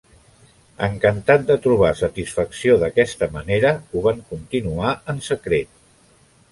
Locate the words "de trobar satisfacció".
1.49-2.79